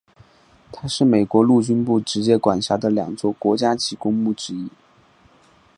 [0.71, 4.67] 它是美国陆军部直接管辖的两座国家级公墓之一。